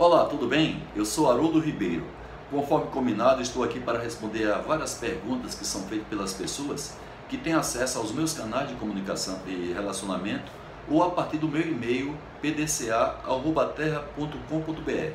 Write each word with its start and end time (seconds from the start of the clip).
Olá, 0.00 0.24
tudo 0.24 0.46
bem? 0.46 0.82
Eu 0.96 1.04
sou 1.04 1.30
Haroldo 1.30 1.60
Ribeiro. 1.60 2.04
Conforme 2.50 2.86
combinado, 2.86 3.42
estou 3.42 3.62
aqui 3.62 3.78
para 3.78 3.98
responder 3.98 4.50
a 4.50 4.56
várias 4.56 4.94
perguntas 4.94 5.54
que 5.54 5.62
são 5.62 5.82
feitas 5.82 6.08
pelas 6.08 6.32
pessoas 6.32 6.96
que 7.28 7.36
têm 7.36 7.52
acesso 7.52 7.98
aos 7.98 8.10
meus 8.10 8.32
canais 8.32 8.70
de 8.70 8.76
comunicação 8.76 9.38
e 9.46 9.74
relacionamento 9.74 10.50
ou 10.88 11.02
a 11.02 11.10
partir 11.10 11.36
do 11.36 11.46
meu 11.46 11.60
e-mail 11.60 12.16
pdca.terra.com.br. 12.40 15.12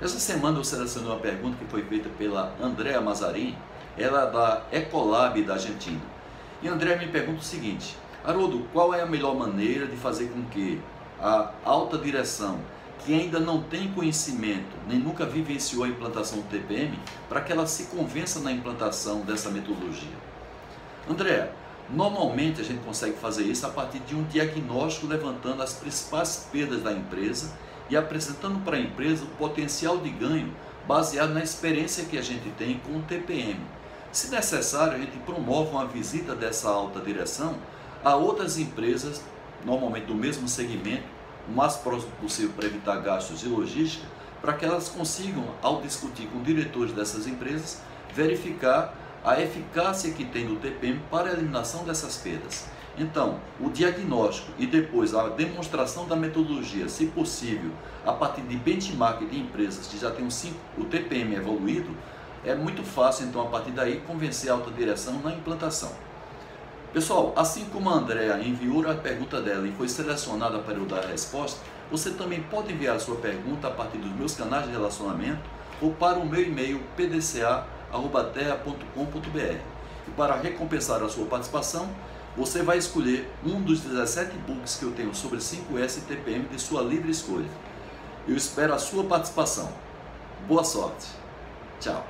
Essa 0.00 0.18
semana 0.18 0.58
eu 0.58 0.64
selecionei 0.64 1.10
uma 1.10 1.20
pergunta 1.20 1.58
que 1.58 1.66
foi 1.66 1.82
feita 1.82 2.08
pela 2.16 2.54
Andréa 2.58 3.02
Mazarin, 3.02 3.54
ela 3.98 4.22
é 4.22 4.30
da 4.30 4.62
Ecolab 4.72 5.42
da 5.42 5.52
Argentina. 5.52 6.00
E 6.62 6.68
Andréa 6.68 6.96
me 6.96 7.08
pergunta 7.08 7.40
o 7.40 7.44
seguinte: 7.44 7.94
Haroldo, 8.24 8.66
qual 8.72 8.94
é 8.94 9.02
a 9.02 9.06
melhor 9.06 9.36
maneira 9.36 9.86
de 9.86 9.98
fazer 9.98 10.28
com 10.28 10.42
que 10.44 10.80
a 11.20 11.50
alta 11.62 11.98
direção 11.98 12.58
que 13.00 13.12
ainda 13.12 13.38
não 13.38 13.62
tem 13.62 13.92
conhecimento, 13.92 14.76
nem 14.88 14.98
nunca 14.98 15.26
vivenciou 15.26 15.84
a 15.84 15.88
implantação 15.88 16.38
do 16.38 16.48
TPM, 16.48 16.98
para 17.28 17.40
que 17.40 17.52
ela 17.52 17.66
se 17.66 17.84
convença 17.84 18.40
na 18.40 18.52
implantação 18.52 19.20
dessa 19.20 19.50
metodologia. 19.50 20.16
André, 21.08 21.52
normalmente 21.90 22.60
a 22.60 22.64
gente 22.64 22.82
consegue 22.82 23.16
fazer 23.18 23.44
isso 23.44 23.66
a 23.66 23.70
partir 23.70 23.98
de 24.00 24.14
um 24.14 24.22
diagnóstico 24.24 25.06
levantando 25.06 25.62
as 25.62 25.74
principais 25.74 26.48
perdas 26.50 26.82
da 26.82 26.92
empresa 26.92 27.52
e 27.90 27.96
apresentando 27.96 28.64
para 28.64 28.76
a 28.76 28.80
empresa 28.80 29.24
o 29.24 29.28
potencial 29.36 29.98
de 29.98 30.08
ganho 30.08 30.54
baseado 30.86 31.34
na 31.34 31.42
experiência 31.42 32.04
que 32.04 32.16
a 32.16 32.22
gente 32.22 32.48
tem 32.50 32.78
com 32.78 32.98
o 32.98 33.02
TPM. 33.02 33.60
Se 34.12 34.30
necessário, 34.30 34.94
a 34.94 34.98
gente 34.98 35.16
promove 35.26 35.70
uma 35.70 35.86
visita 35.86 36.34
dessa 36.34 36.68
alta 36.68 37.00
direção 37.00 37.56
a 38.04 38.14
outras 38.14 38.58
empresas, 38.58 39.22
normalmente 39.64 40.06
do 40.06 40.14
mesmo 40.14 40.46
segmento, 40.46 41.13
o 41.48 41.52
mais 41.52 41.76
próximo 41.76 42.12
possível 42.20 42.52
para 42.54 42.66
evitar 42.66 42.96
gastos 42.96 43.40
de 43.40 43.48
logística, 43.48 44.06
para 44.40 44.52
que 44.52 44.64
elas 44.64 44.88
consigam, 44.88 45.44
ao 45.62 45.80
discutir 45.80 46.26
com 46.26 46.42
diretores 46.42 46.92
dessas 46.92 47.26
empresas, 47.26 47.80
verificar 48.14 48.94
a 49.24 49.40
eficácia 49.40 50.12
que 50.12 50.24
tem 50.24 50.46
do 50.46 50.56
TPM 50.56 51.00
para 51.10 51.30
a 51.30 51.32
eliminação 51.32 51.84
dessas 51.84 52.16
perdas. 52.18 52.66
Então, 52.96 53.40
o 53.58 53.70
diagnóstico 53.70 54.52
e 54.58 54.66
depois 54.66 55.14
a 55.14 55.28
demonstração 55.28 56.06
da 56.06 56.14
metodologia, 56.14 56.88
se 56.88 57.06
possível, 57.06 57.70
a 58.06 58.12
partir 58.12 58.42
de 58.42 58.56
benchmark 58.56 59.24
de 59.26 59.38
empresas 59.38 59.86
que 59.86 59.98
já 59.98 60.10
têm 60.10 60.28
o 60.78 60.84
TPM 60.84 61.34
evoluído, 61.34 61.90
é 62.44 62.54
muito 62.54 62.84
fácil, 62.84 63.26
então, 63.26 63.40
a 63.40 63.46
partir 63.46 63.70
daí, 63.70 64.00
convencer 64.06 64.50
a 64.50 64.54
alta 64.54 64.70
direção 64.70 65.20
na 65.22 65.32
implantação. 65.32 65.90
Pessoal, 66.94 67.34
assim 67.34 67.64
como 67.72 67.90
a 67.90 67.94
Andrea 67.94 68.38
enviou 68.38 68.88
a 68.88 68.94
pergunta 68.94 69.40
dela 69.40 69.66
e 69.66 69.72
foi 69.72 69.88
selecionada 69.88 70.60
para 70.60 70.74
eu 70.74 70.86
dar 70.86 71.02
a 71.02 71.08
resposta, 71.08 71.60
você 71.90 72.12
também 72.12 72.40
pode 72.44 72.72
enviar 72.72 72.94
a 72.94 73.00
sua 73.00 73.16
pergunta 73.16 73.66
a 73.66 73.70
partir 73.72 73.98
dos 73.98 74.12
meus 74.12 74.36
canais 74.36 74.66
de 74.66 74.70
relacionamento 74.70 75.40
ou 75.82 75.90
para 75.90 76.20
o 76.20 76.24
meu 76.24 76.40
e-mail 76.40 76.80
pdca.terra.com.br. 76.96 79.58
E 80.06 80.10
para 80.12 80.36
recompensar 80.36 81.02
a 81.02 81.08
sua 81.08 81.26
participação, 81.26 81.88
você 82.36 82.62
vai 82.62 82.78
escolher 82.78 83.28
um 83.44 83.60
dos 83.60 83.80
17 83.80 84.30
books 84.46 84.76
que 84.76 84.84
eu 84.84 84.92
tenho 84.92 85.12
sobre 85.12 85.38
5S 85.38 85.98
e 85.98 86.00
TPM 86.02 86.46
de 86.46 86.60
sua 86.60 86.80
livre 86.80 87.10
escolha. 87.10 87.50
Eu 88.28 88.36
espero 88.36 88.72
a 88.72 88.78
sua 88.78 89.02
participação. 89.02 89.68
Boa 90.46 90.62
sorte. 90.62 91.08
Tchau. 91.80 92.00